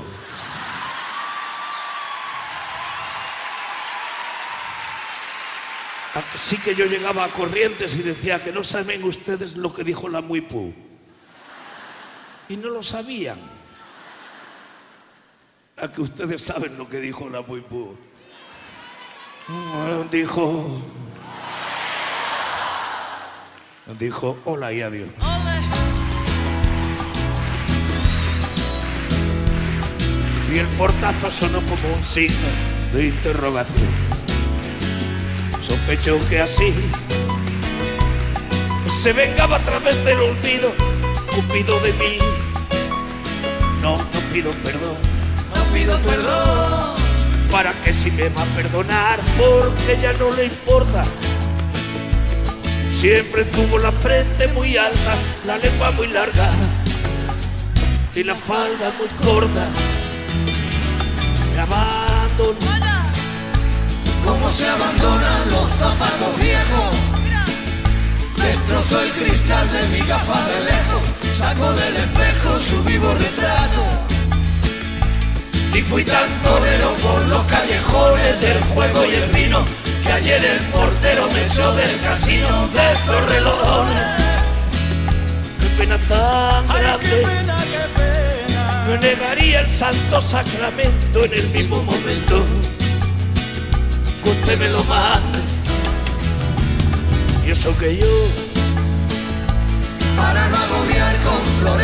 [6.34, 10.11] Así que yo llegaba a Corrientes y decía que no saben ustedes lo que dijo
[10.11, 10.74] la Muipú.
[12.51, 13.38] Y no lo sabían.
[15.76, 17.96] A que ustedes saben lo que dijo la Muipú.
[19.46, 20.82] Mm, Dijo.
[23.98, 25.09] Dijo hola y adiós.
[30.53, 32.48] Y el portazo sonó como un signo
[32.92, 33.88] de interrogación.
[35.61, 36.74] Sospecho que así
[39.01, 40.72] se vengaba a través del olvido,
[41.35, 42.18] Cupido de mí.
[43.83, 44.97] No, no pido perdón,
[45.55, 46.95] no pido perdón.
[47.51, 51.03] Para que si me va a perdonar, porque ya no le importa.
[52.91, 55.14] Siempre tuvo la frente muy alta,
[55.47, 56.51] la lengua muy larga
[58.14, 59.68] y la falda muy corta.
[61.55, 62.81] Me abandonó.
[64.24, 66.97] Cómo se abandonan los zapatos viejos.
[68.37, 71.19] Destrozó el cristal de mi gafa de lejos.
[71.41, 73.82] Sacó del espejo su vivo retrato.
[75.72, 79.64] Y fui tan torero por los callejones del juego y el vino
[80.05, 84.07] que ayer el portero me echó del casino de Torrelodones.
[85.61, 87.26] Qué pena tan grande.
[88.86, 92.45] No negaría el santo sacramento en el mismo momento
[94.22, 95.38] que usted me lo mande.
[97.47, 98.07] Y eso que yo,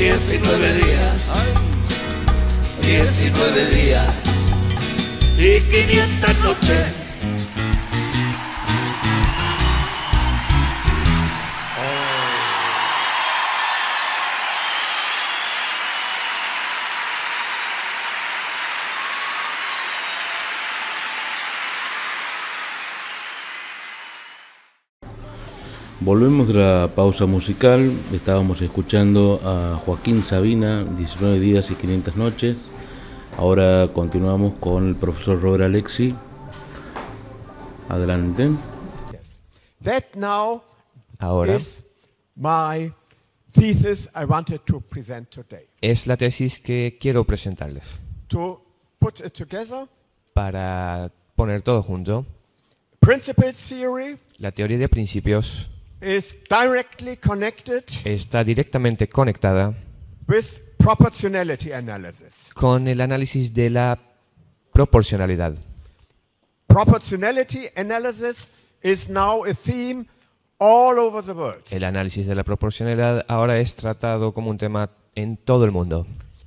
[0.00, 1.28] 19 días,
[2.80, 4.06] 19 días.
[5.36, 6.99] y 500 noches.
[26.00, 27.92] Volvemos de la pausa musical.
[28.12, 32.56] Estábamos escuchando a Joaquín Sabina, 19 días y 500 noches.
[33.36, 36.14] Ahora continuamos con el profesor Robert Alexi.
[37.88, 38.50] Adelante.
[39.82, 40.62] That now
[41.18, 41.82] Ahora is
[42.34, 42.92] my
[43.52, 45.66] thesis I wanted to present today.
[45.80, 47.84] es la tesis que quiero presentarles.
[48.28, 48.62] To
[48.98, 49.86] put it together,
[50.32, 52.24] Para poner todo junto,
[53.00, 55.68] principal theory la teoría de principios
[56.02, 59.74] is directly connected está directamente conectada
[60.26, 62.50] with proportionality analysis.
[62.54, 63.98] con el análisis de la
[64.72, 65.54] proporcionalidad.
[66.66, 68.50] Proportionality analysis
[68.82, 70.06] is now a theme
[70.58, 71.62] all over the world.
[71.70, 76.06] El análisis de la proporcionalidad ahora es tratado como un tema en todo el mundo,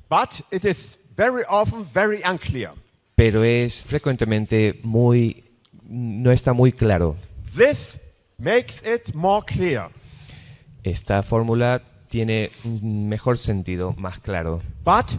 [0.09, 2.73] But it is very often very unclear.
[3.15, 5.43] pero es frecuentemente muy
[5.83, 7.15] no está muy claro.
[7.55, 7.99] This
[8.37, 9.89] makes it more clear.
[10.83, 15.11] Esta fórmula tiene un mejor sentido, más claro, But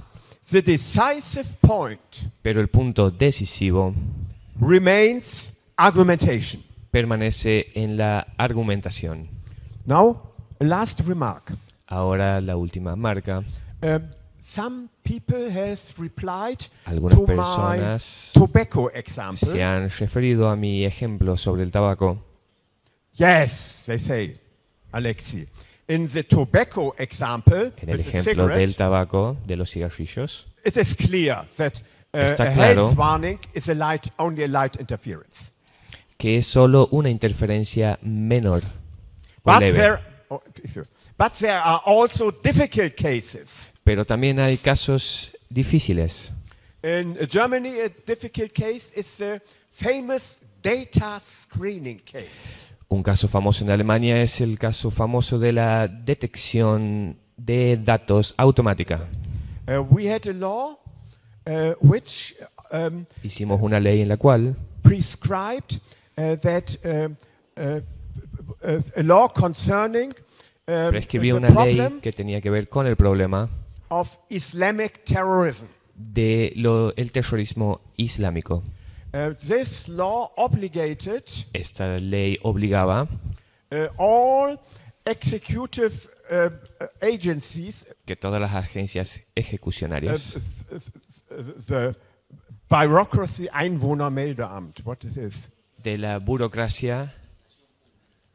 [0.51, 2.01] the decisive point
[2.43, 3.95] pero el punto decisivo
[4.61, 6.63] remains argumentation.
[6.91, 9.29] permanece en la argumentación.
[9.87, 11.53] Now, last remark.
[11.87, 13.43] Ahora la última marca.
[13.83, 14.03] Um,
[14.39, 19.49] some people has replied Algunas to my personas tobacco example.
[19.51, 22.23] se han referido a mi ejemplo sobre el tabaco.
[23.15, 24.39] Yes, they say,
[24.93, 25.47] Alexi.
[25.89, 31.45] In the tobacco example, En el ejemplo del tabaco, de los cigarrillos, it is clear
[31.59, 31.81] that
[32.15, 32.87] uh, Está a claro.
[32.87, 35.53] health warning is a light, only a light interference.
[36.19, 39.73] que es solo una interferencia menor o But leve.
[39.77, 40.01] there,
[40.31, 43.73] oh, excuse, but there are also difficult cases.
[43.85, 46.31] Pero también hay casos difíciles.
[46.83, 52.73] In Germany, a difficult case is the famous data screening case.
[52.89, 59.05] Un caso famoso en Alemania es el caso famoso de la detección de datos automática.
[59.67, 60.79] Uh, we had a law
[61.47, 62.35] uh, which
[62.71, 65.81] um, Hicimos una ley en la cual prescribed
[66.17, 66.77] uh, that
[67.57, 70.13] a law concerning
[70.67, 73.49] prescribía the una ley que tenía que ver con el problema
[73.89, 75.67] of Islamic terrorism.
[75.97, 78.63] de lo- el terrorismo islámico.
[79.15, 83.07] Uh, this law obligated Esta ley obligaba
[83.71, 84.59] uh, all
[85.07, 86.51] executive uh,
[87.01, 90.33] agencies, que todas las agencias ejecucionarias,
[90.69, 90.83] th-
[91.29, 91.95] th- the
[92.69, 95.49] Bureaucracy Einwohnermeldeamt, what is,
[95.81, 97.15] de la burocracia,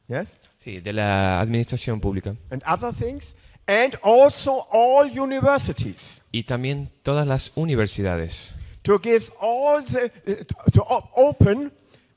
[0.08, 2.38] yes, sí, de la administración pública.
[2.52, 3.36] And other things,
[3.68, 6.22] and also all universities.
[6.32, 8.54] y también todas las universidades,
[8.90, 11.72] to give all the uh, to- to op- open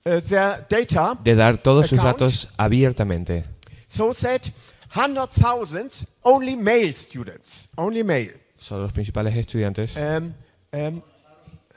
[0.07, 3.45] uh, their data de dar todos sus datos abiertamente,
[3.87, 4.51] so that
[4.95, 9.97] 100,000 only male students, only male, son los principales estudiantes.
[9.97, 10.35] um,
[10.73, 11.03] um,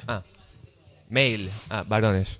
[0.07, 0.21] Ah,
[1.09, 2.39] mail, ah, varones.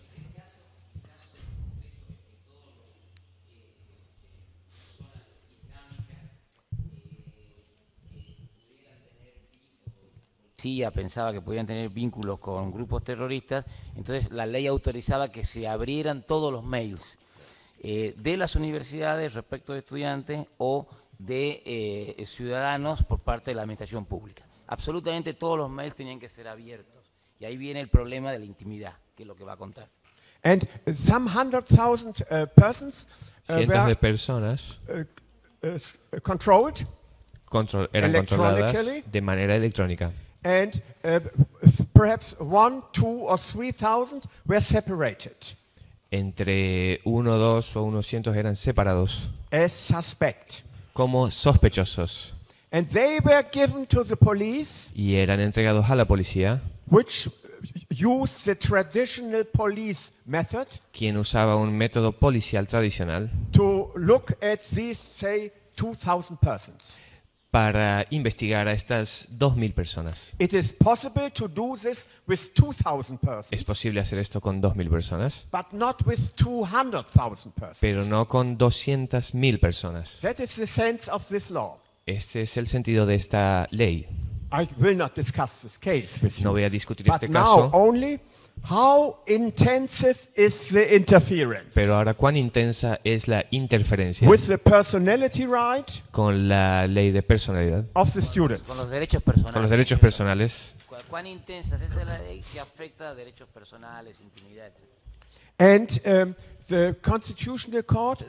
[10.55, 15.67] Policía pensaba que podían tener vínculos con grupos terroristas, entonces la ley autorizaba que se
[15.67, 17.17] abrieran todos los mails
[17.81, 20.87] eh, de las universidades respecto de estudiantes o
[21.19, 24.43] de eh, ciudadanos por parte de la administración pública.
[24.67, 27.11] Absolutamente todos los mails tenían que ser abiertos.
[27.39, 29.89] Y ahí viene el problema de la intimidad, que es lo que va a contar.
[30.43, 33.07] and some 100,000 uh, persons
[33.49, 36.85] uh, Cientos de were personas uh, controlled
[37.49, 39.11] contro- eran controladas Electronically.
[39.11, 40.11] de manera electrónica.
[40.45, 41.19] And uh,
[41.93, 45.35] perhaps one, two, or 3,000 were separated
[46.11, 50.61] Entre uno, dos o unos cientos eran separados as suspect.
[50.93, 52.33] como sospechosos
[52.71, 57.29] And they were given to the police y eran entregados a la policía, which
[57.89, 64.97] used the traditional police method quien usaba un método policial tradicional to look at these,
[64.97, 66.99] say, 2,000 persons.
[67.55, 70.33] Para investigar a estas 2.000 personas.
[70.39, 74.89] It is possible to do this with 2,000 persons, Es posible hacer esto con 2.000
[74.89, 77.77] personas, but not with 200,000 persons.
[77.79, 80.19] pero no con 200.000 personas.
[80.19, 81.79] That is the sense of this law.
[82.05, 84.05] Este es el sentido de esta ley.
[84.51, 87.69] I will not discuss this case with No voy a discutir But este now caso,
[87.71, 88.19] only
[88.69, 95.45] how intensive is the interference pero ahora cuán intensa es la interferencia with the personality
[95.45, 98.67] right con la ley de personalidad, of the students.
[98.67, 99.53] Con los derechos personales.
[99.53, 100.75] con los derechos personales.
[101.09, 104.95] ¿Cuán intensa es esa la ley que afecta a derechos personales, intimidad, etcétera?
[105.57, 106.35] And um,
[106.67, 108.23] the Constitutional Court,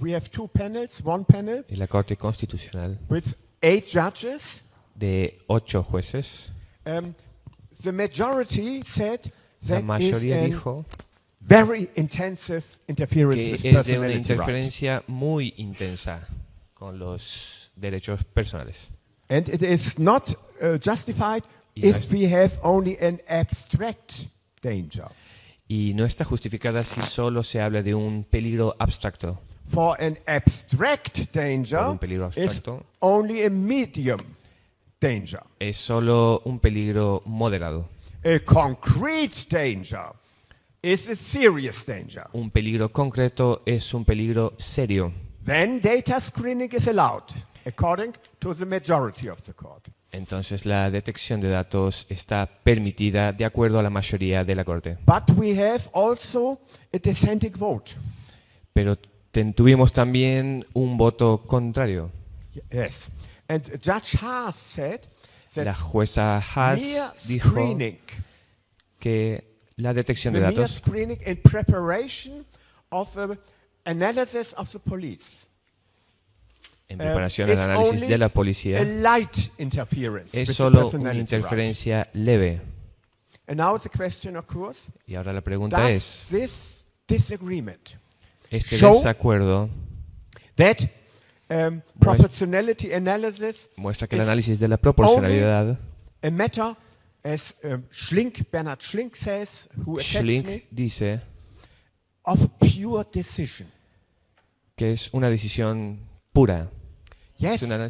[0.00, 4.62] we have two panels, one panel Y la Corte Constitucional with eight judges.
[4.94, 6.48] de ocho jueces,
[6.86, 7.14] Um,
[7.82, 9.30] the majority said
[9.68, 10.84] la is mayoría dijo
[11.40, 14.16] very intensive interference que with es de una right.
[14.16, 16.26] interferencia muy intensa
[16.72, 18.88] con los derechos personales.
[19.28, 21.42] And it is not uh, justified
[21.74, 24.26] Y no if we have only an abstract
[24.62, 25.06] danger.
[25.66, 29.40] Y no está justificada si solo se habla de un peligro abstracto.
[29.66, 34.18] For an abstract Por danger un peligro is abstracto only a medium
[35.00, 35.40] danger.
[35.58, 37.88] es solo un peligro moderado.
[38.24, 40.06] A concrete danger
[40.82, 42.24] is a serious danger.
[42.32, 45.12] Un peligro concreto es un peligro serio.
[45.44, 47.24] Then data screening is allowed,
[47.66, 49.88] according to the majority of the court.
[50.10, 54.96] Entonces la detección de datos está permitida de acuerdo a la mayoría de la Corte.
[55.04, 56.60] But we have also
[56.94, 57.92] a dissenting vote.
[58.72, 58.96] Pero
[59.32, 62.10] ten- tuvimos también un voto contrario.
[62.70, 63.10] Yes.
[63.48, 65.00] And Judge Haas said
[65.56, 66.80] La jueza Haas
[67.28, 67.78] dijo
[68.98, 70.82] que la detección de datos
[76.88, 82.60] en uh, preparación al is análisis de la a policía es solo una interferencia leve.
[85.06, 87.90] Y ahora la pregunta es, this disagreement
[88.50, 89.68] este desacuerdo
[91.50, 95.78] um, proportionality analysis muestra que el is análisis de la proporcionalidad,
[96.22, 96.76] a matter,
[97.22, 101.20] as um, Schlink, Bernard Schlink says, who me, dice
[102.24, 103.68] of pure decision.
[104.76, 106.00] que es una decisión
[106.32, 106.70] pura.
[107.38, 107.86] Yes, Es una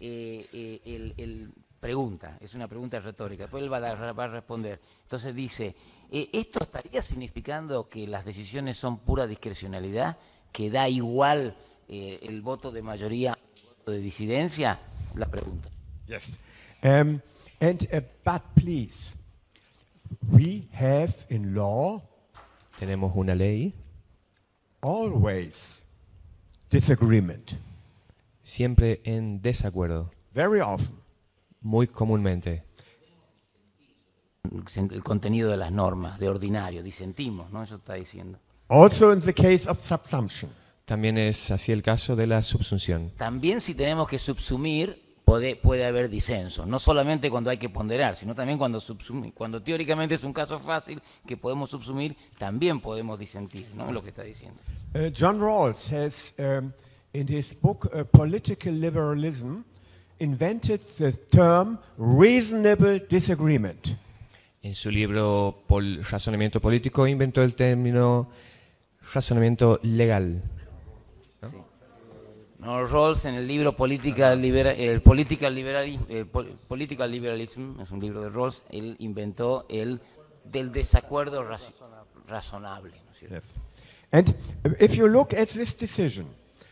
[0.00, 1.48] eh, eh,
[1.80, 4.80] pregunta, es una pregunta retórica, después él va a, va a responder.
[5.02, 5.74] Entonces dice,
[6.10, 10.16] eh, ¿esto estaría significando que las decisiones son pura discrecionalidad?
[10.52, 11.56] ¿Que da igual
[11.88, 14.78] eh, el voto de mayoría al voto de disidencia?
[15.14, 15.68] La pregunta.
[16.06, 16.38] yes.
[16.82, 17.20] Um,
[17.60, 19.14] and uh, but please,
[20.30, 22.02] we have in law
[22.78, 23.74] Tenemos una ley,
[24.80, 25.84] always
[26.70, 27.54] disagreement.
[28.44, 30.96] siempre en desacuerdo, very often.
[31.60, 32.64] Muy comúnmente.
[34.76, 37.62] el contenido de las normas, de ordinario, disentimos, ¿no?
[37.62, 38.38] Eso está diciendo.
[38.68, 40.50] Also in the case of subsumption.
[40.84, 43.10] También es así el caso de la subsunción.
[43.16, 46.64] También si tenemos que subsumir, puede, puede haber disenso.
[46.64, 49.34] No solamente cuando hay que ponderar, sino también cuando subsumir.
[49.34, 53.88] Cuando teóricamente es un caso fácil que podemos subsumir, también podemos disentir, ¿no?
[53.88, 54.60] Es lo que está diciendo.
[54.94, 56.72] Uh, John Rawls has, um,
[57.12, 59.60] in his book uh, Political Liberalism,
[60.20, 63.96] invented the term reasonable disagreement.
[64.62, 68.28] En su libro Pol- Razonamiento Político inventó el término
[69.14, 70.42] razonamiento legal.
[72.58, 77.90] No, Rawls en el libro Political, Libera- el Political, Liberalism, el Pol- Political Liberalism, es
[77.92, 80.00] un libro de Rawls, él inventó el
[80.44, 81.44] del desacuerdo
[82.26, 82.94] razonable.
[83.06, 83.36] ¿no es cierto?
[83.36, 83.60] Yes.
[84.10, 84.28] And
[84.64, 86.26] uh, if you look at this decision,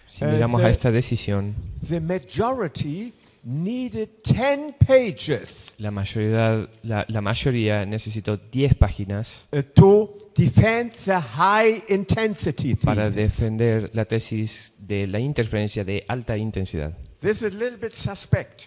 [0.08, 1.54] Si uh, miramos a the, esta decisión,
[1.88, 3.12] the majority
[3.46, 11.20] needed 10 pages la mayoría, la, la mayoría necesitó 10 páginas uh, to defend the
[11.20, 13.38] high intensity para thesis.
[13.38, 16.92] defender la tesis de la interferencia de alta intensidad.
[17.20, 18.64] This is a little bit suspect.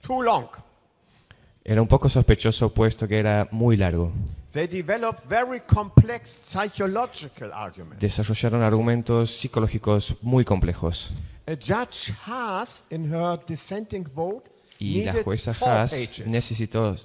[0.00, 0.46] Too long.
[1.64, 4.12] Era un poco sospechoso puesto que era muy largo.
[4.52, 8.00] They developed very complex psychological arguments.
[8.00, 11.12] Desarrollaron argumentos psicológicos muy complejos.
[11.46, 14.42] A judge Haas, in her dissenting vote,
[14.78, 16.26] Y la needed jueza four Haas pages.
[16.26, 16.96] necesitó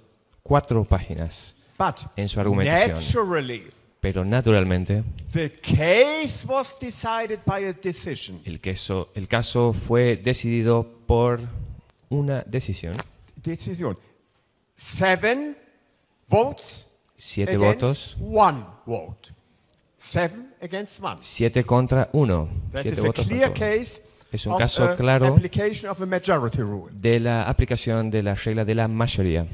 [0.43, 2.95] cuatro páginas But en su argumentación.
[2.97, 3.67] naturally,
[3.99, 8.41] Pero naturalmente, the case was decided by a decision.
[8.45, 11.39] el, queso- el caso fue decidido por
[12.09, 12.95] una decisión.
[14.75, 15.55] Seven
[16.27, 16.87] votes
[17.17, 19.29] Siete against votos, one vote.
[19.97, 21.19] Seven against one.
[21.21, 22.49] siete contra uno.
[22.71, 24.01] That Siete is a clear case
[24.31, 25.35] Es un caso claro
[26.91, 29.45] de la aplicación de la regla de la mayoría.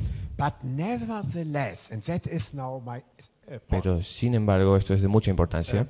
[3.49, 3.59] Uh.
[3.69, 5.87] Pero sin embargo, esto es de mucha importancia.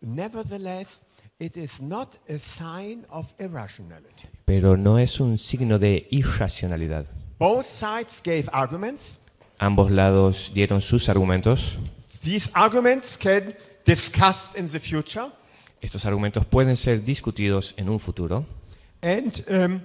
[0.00, 1.00] Nevertheless,
[1.40, 4.28] it is not a sign of irrationality.
[4.44, 7.06] Pero no es un signo de irracionalidad.
[7.38, 9.18] Both sides gave arguments.
[9.58, 11.78] Ambos lados dieron sus argumentos.
[12.22, 15.32] These arguments can discussed in the future,
[15.80, 18.44] Estos argumentos pueden ser discutidos en un futuro
[19.00, 19.80] and um,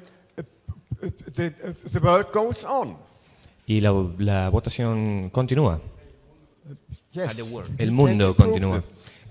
[1.36, 2.98] the, the world goes on.
[3.68, 5.80] y la, la votación continúa.
[7.12, 7.38] Yes,
[7.78, 8.82] El mundo continúa.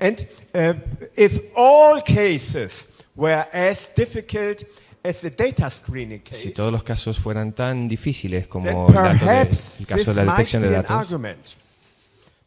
[0.00, 0.74] And uh,
[1.16, 4.62] if all cases were as difficult
[5.04, 9.24] as the data screening case, Si todos los casos fueran tan difíciles como el, dato
[9.26, 9.40] de-
[9.80, 11.56] el caso de la detección de datos, argument.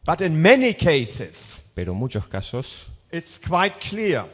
[0.06, 4.24] But in many cases, pero en muchos casos it's quite clear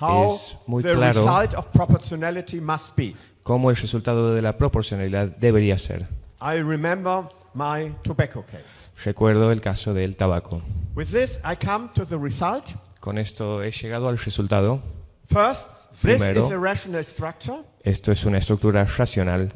[0.00, 1.12] how Es muy the claro.
[1.20, 3.14] result of proportionality must be.
[3.42, 6.06] cómo el resultado de la proporcionalidad debería ser.
[6.40, 8.88] I remember my tobacco case.
[9.04, 10.62] Recuerdo el caso del tabaco.
[10.94, 12.72] With this, I come to the result.
[13.00, 14.80] Con esto he llegado al resultado.
[15.26, 16.44] First, this Primero.
[16.44, 19.50] is a rational structure Esto es una estructura racional.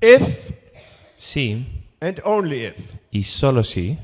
[0.00, 0.50] if
[1.18, 1.64] Sí,
[2.00, 3.96] and only if y solo si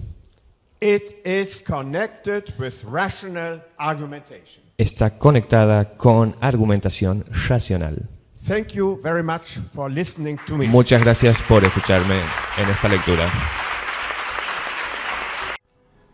[0.81, 4.69] it is connected with rational argumentation.
[4.79, 8.09] está conectada con argumentación racional.
[8.47, 10.69] Thank you very much for listening to me.
[10.69, 13.29] Muchas gracias por escucharme en esta lectura.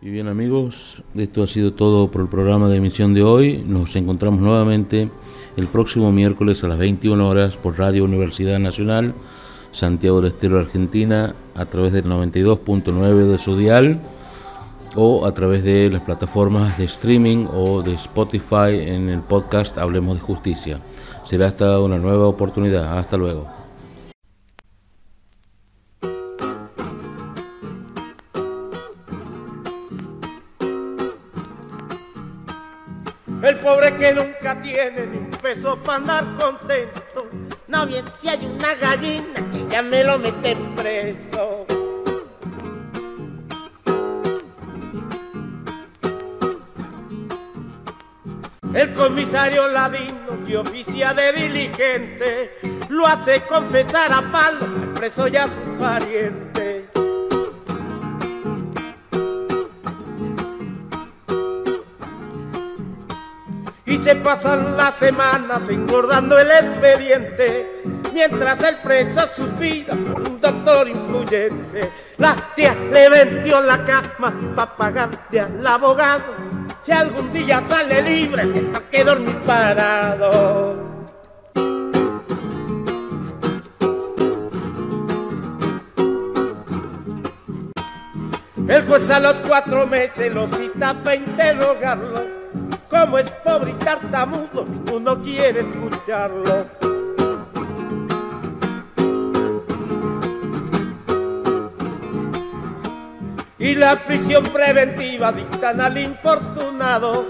[0.01, 3.63] Y bien amigos, esto ha sido todo por el programa de emisión de hoy.
[3.67, 5.11] Nos encontramos nuevamente
[5.57, 9.15] el próximo miércoles a las 21 horas por Radio Universidad Nacional,
[9.73, 14.01] Santiago del Estero, Argentina, a través del 92.9 de su dial
[14.97, 20.17] o a través de las plataformas de streaming o de Spotify en el podcast Hablemos
[20.17, 20.81] de Justicia.
[21.25, 22.99] Será hasta una nueva oportunidad.
[22.99, 23.47] Hasta luego.
[33.43, 37.29] El pobre que nunca tiene ni un peso para andar contento.
[37.69, 41.84] No bien, si hay una gallina que ya me lo meten preso.
[48.75, 52.59] El comisario ladino que oficia de diligente
[52.89, 56.85] lo hace confesar a palo al preso y a sus parientes.
[63.87, 70.89] Y se pasan las semanas engordando el expediente Mientras el preso suspira por un doctor
[70.89, 76.44] influyente La tía le vendió la cama para pagarle al abogado
[76.85, 80.77] si algún día sale libre, tendrá que dormir parado.
[88.67, 92.23] El juez a los cuatro meses lo cita para interrogarlo.
[92.89, 96.84] Como es pobre y tartamudo, ninguno quiere escucharlo.
[103.65, 107.25] Y la prisión preventiva dictan al infortunado,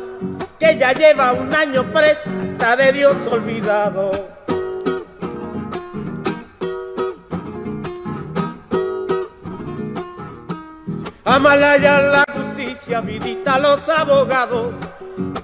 [0.59, 4.11] que ya lleva un año preso, hasta de Dios olvidado.
[11.25, 14.75] Amalaya la justicia, vidita a los abogados.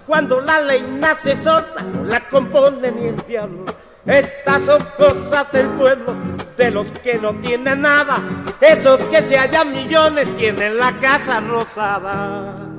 [0.05, 3.65] Cuando la ley nace sola, no la compone ni el diablo.
[4.05, 6.17] Estas son cosas del pueblo,
[6.61, 8.23] de los que no tienen nada.
[8.61, 12.70] Esos que se hallan millones tienen la casa rosada.